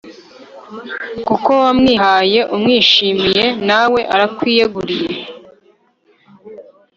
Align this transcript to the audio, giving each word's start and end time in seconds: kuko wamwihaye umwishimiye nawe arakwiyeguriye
kuko 1.27 1.49
wamwihaye 1.63 2.39
umwishimiye 2.55 3.45
nawe 3.67 3.99
arakwiyeguriye 4.13 5.15